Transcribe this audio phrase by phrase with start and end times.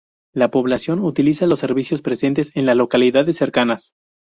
[0.33, 3.93] La población utiliza los servicios presentes en las localidades cercanas.